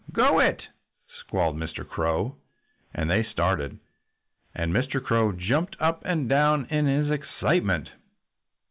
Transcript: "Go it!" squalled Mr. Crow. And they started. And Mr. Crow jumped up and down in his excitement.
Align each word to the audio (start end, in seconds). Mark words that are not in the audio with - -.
"Go 0.13 0.39
it!" 0.39 0.63
squalled 1.19 1.57
Mr. 1.57 1.87
Crow. 1.87 2.35
And 2.91 3.07
they 3.07 3.21
started. 3.23 3.77
And 4.55 4.73
Mr. 4.73 4.99
Crow 4.99 5.31
jumped 5.31 5.75
up 5.79 6.01
and 6.05 6.27
down 6.27 6.65
in 6.71 6.87
his 6.87 7.11
excitement. 7.11 7.87